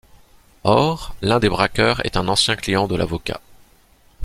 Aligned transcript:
Or 0.63 1.13
l'un 1.21 1.37
des 1.37 1.47
braqueurs 1.47 2.03
est 2.07 2.17
un 2.17 2.27
ancien 2.27 2.55
client 2.55 2.87
de 2.87 2.95
l'avocat. 2.95 3.39